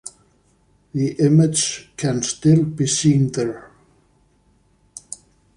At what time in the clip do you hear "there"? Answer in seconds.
3.33-3.69